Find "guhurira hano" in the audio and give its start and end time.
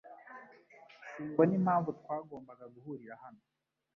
2.73-3.41